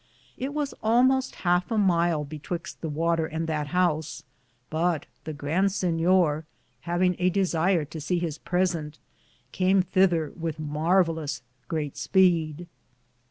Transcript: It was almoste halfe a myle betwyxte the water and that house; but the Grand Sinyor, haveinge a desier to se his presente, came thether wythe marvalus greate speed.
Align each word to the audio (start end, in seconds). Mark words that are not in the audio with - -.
It 0.35 0.55
was 0.55 0.73
almoste 0.83 1.35
halfe 1.45 1.69
a 1.69 1.77
myle 1.77 2.25
betwyxte 2.25 2.77
the 2.81 2.89
water 2.89 3.27
and 3.27 3.45
that 3.45 3.67
house; 3.67 4.23
but 4.71 5.05
the 5.25 5.31
Grand 5.33 5.67
Sinyor, 5.69 6.45
haveinge 6.87 7.17
a 7.19 7.29
desier 7.29 7.87
to 7.87 8.01
se 8.01 8.17
his 8.17 8.39
presente, 8.39 8.97
came 9.51 9.83
thether 9.83 10.31
wythe 10.35 10.57
marvalus 10.57 11.43
greate 11.67 11.97
speed. 11.97 12.65